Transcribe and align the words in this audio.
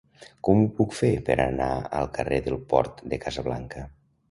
Com 0.47 0.61
ho 0.61 0.69
puc 0.79 0.95
fer 0.99 1.09
per 1.27 1.35
anar 1.43 1.69
al 1.99 2.09
carrer 2.17 2.41
del 2.49 2.59
Port 2.75 3.07
de 3.15 3.23
Casablanca? 3.29 3.87